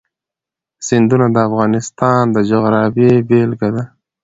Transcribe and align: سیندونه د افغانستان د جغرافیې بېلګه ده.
سیندونه 0.87 1.25
د 1.31 1.37
افغانستان 1.47 2.23
د 2.35 2.37
جغرافیې 2.49 3.11
بېلګه 3.29 3.69
ده. 3.75 3.83